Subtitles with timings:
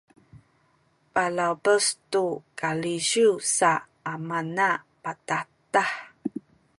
[1.13, 2.25] palawpes tu
[2.59, 3.71] kalisiw sa
[4.13, 4.69] amana
[5.03, 5.91] patahtah